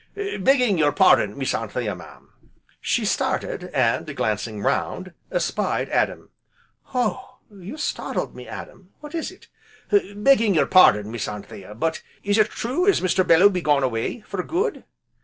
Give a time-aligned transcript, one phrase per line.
[0.15, 2.33] "Begging your pardon, Miss Anthea mam!"
[2.81, 6.31] She started, and glancing round, espied Adam.
[6.95, 7.37] "Oh!
[7.51, 9.47] you startled me, Adam, what is it?"
[10.15, 13.23] "Begging your pardon, Miss Anthea, but is it true as Mr.
[13.27, 14.85] Belloo be gone away for good?"